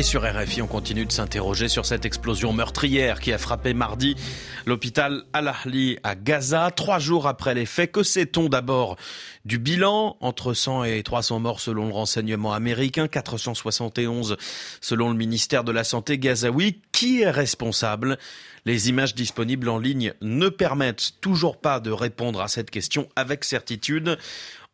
[0.00, 4.16] Et sur RFI, on continue de s'interroger sur cette explosion meurtrière qui a frappé mardi
[4.64, 6.70] l'hôpital Al-Ahli à Gaza.
[6.74, 8.96] Trois jours après les faits, que sait-on d'abord
[9.44, 14.38] du bilan Entre 100 et 300 morts selon le renseignement américain, 471
[14.80, 16.80] selon le ministère de la Santé gazaoui.
[16.92, 18.16] Qui est responsable?
[18.64, 23.44] Les images disponibles en ligne ne permettent toujours pas de répondre à cette question avec
[23.44, 24.18] certitude.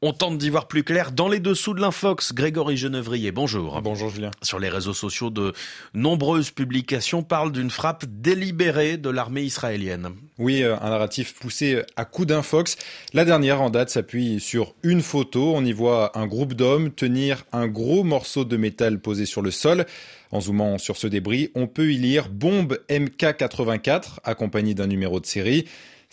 [0.03, 2.35] On tente d'y voir plus clair dans les dessous de l'infox.
[2.35, 3.81] Grégory Genevrier, bonjour.
[3.81, 4.31] Bonjour Julien.
[4.43, 5.55] Sur les réseaux sociaux, de
[5.95, 10.11] nombreuses publications parlent d'une frappe délibérée de l'armée israélienne.
[10.37, 12.77] Oui, euh, un narratif poussé à coups d'infox.
[13.15, 15.55] La dernière en date s'appuie sur une photo.
[15.57, 19.51] On y voit un groupe d'hommes tenir un gros morceau de métal posé sur le
[19.51, 19.87] sol.
[20.31, 25.27] En zoomant sur ce débris, on peut y lire bombe MK84 accompagnée d'un numéro de
[25.27, 25.65] série.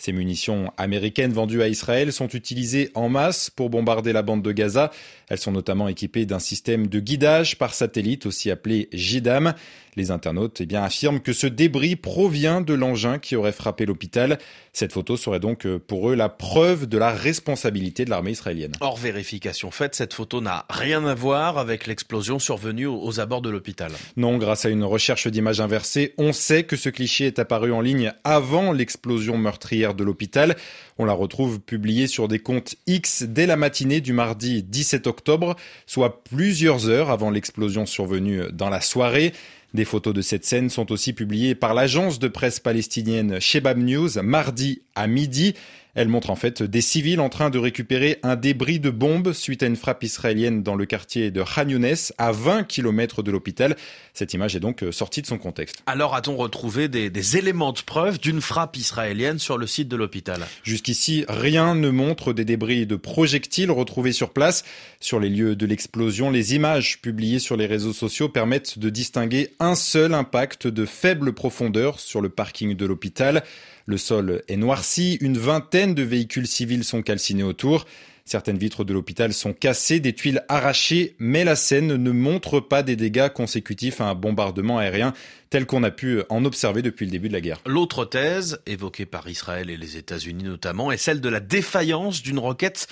[0.04, 4.52] Ces munitions américaines vendues à Israël sont utilisées en masse pour bombarder la bande de
[4.52, 4.90] Gaza.
[5.30, 9.54] Elles sont notamment équipées d'un système de guidage par satellite, aussi appelé JIDAM.
[9.96, 14.38] Les internautes eh bien, affirment que ce débris provient de l'engin qui aurait frappé l'hôpital.
[14.74, 18.72] Cette photo serait donc euh, pour eux la preuve de la responsabilité de l'armée israélienne.
[18.80, 23.50] Hors vérification faite, cette photo n'a rien à voir avec l'explosion survenue aux abords de
[23.50, 23.92] l'hôpital.
[24.16, 27.80] Non, grâce à une recherche d'images inversées, on sait que ce cliché est apparu en
[27.80, 30.56] ligne avant l'explosion meurtrière de l'hôpital.
[30.98, 35.54] On la retrouve publiée sur des comptes X dès la matinée du mardi 17 octobre,
[35.86, 39.34] soit plusieurs heures avant l'explosion survenue dans la soirée.
[39.74, 44.22] Des photos de cette scène sont aussi publiées par l'agence de presse palestinienne Shebab News
[44.22, 45.54] mardi à midi.
[45.94, 49.62] Elle montre en fait des civils en train de récupérer un débris de bombe suite
[49.62, 53.76] à une frappe israélienne dans le quartier de Khan Younes, à 20 km de l'hôpital.
[54.12, 55.82] Cette image est donc euh, sortie de son contexte.
[55.86, 59.96] Alors a-t-on retrouvé des, des, éléments de preuve d'une frappe israélienne sur le site de
[59.96, 60.46] l'hôpital?
[60.64, 64.64] Jusqu'ici, rien ne montre des débris de projectiles retrouvés sur place.
[64.98, 69.50] Sur les lieux de l'explosion, les images publiées sur les réseaux sociaux permettent de distinguer
[69.60, 73.44] un seul impact de faible profondeur sur le parking de l'hôpital.
[73.86, 77.84] Le sol est noirci, une vingtaine de véhicules civils sont calcinés autour.
[78.26, 82.82] Certaines vitres de l'hôpital sont cassées, des tuiles arrachées, mais la scène ne montre pas
[82.82, 85.12] des dégâts consécutifs à un bombardement aérien
[85.50, 87.60] tel qu'on a pu en observer depuis le début de la guerre.
[87.66, 92.38] L'autre thèse, évoquée par Israël et les États-Unis notamment, est celle de la défaillance d'une
[92.38, 92.88] roquette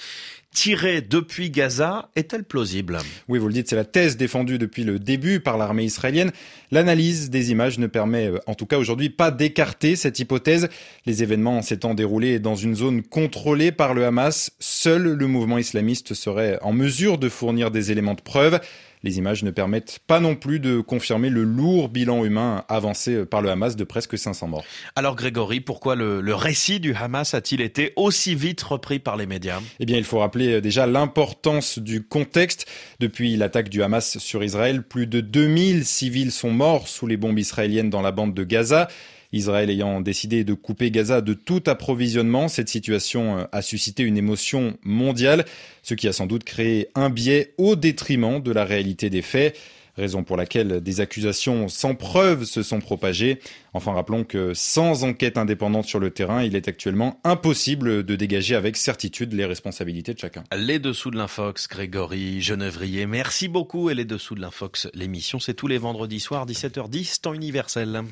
[0.53, 2.99] tirée depuis Gaza est-elle plausible?
[3.29, 6.31] Oui, vous le dites, c'est la thèse défendue depuis le début par l'armée israélienne.
[6.71, 10.69] L'analyse des images ne permet euh, en tout cas aujourd'hui pas d'écarter cette hypothèse.
[11.07, 16.15] Les événements s'étant déroulés dans une zone contrôlée par le Hamas, seul le mouvement islamiste
[16.15, 18.61] serait en mesure de fournir des éléments de preuve.
[19.03, 23.43] Les images ne permettent pas non plus de confirmer le lourd bilan humain avancé par
[23.43, 24.65] le Hamas de presque 500 morts.
[24.97, 29.27] Alors Grégory, pourquoi le, le récit du Hamas a-t-il été aussi vite repris par les
[29.27, 29.61] médias?
[29.81, 32.67] Eh bien, il faut rappeler déjà l'importance du contexte.
[33.01, 37.39] Depuis l'attaque du Hamas sur Israël, plus de 2000 civils sont morts sous les bombes
[37.39, 38.89] israéliennes dans la bande de Gaza.
[39.33, 44.17] Israël ayant décidé de couper Gaza de tout approvisionnement, cette situation euh, a suscité une
[44.17, 45.45] émotion mondiale,
[45.83, 49.57] ce qui a sans doute créé un biais au détriment de la réalité des faits
[49.97, 53.41] raison pour laquelle des accusations sans preuve se sont propagées.
[53.75, 58.55] Enfin, rappelons que sans enquête indépendante sur le terrain, il est actuellement impossible de dégager
[58.55, 60.45] avec certitude les responsabilités de chacun.
[60.57, 63.91] Les dessous de l'Infox, Grégory Genevrier, merci beaucoup.
[63.91, 68.03] Et les dessous de l'Infox, l'émission, c'est tous les vendredis soirs, 17h10, temps universel.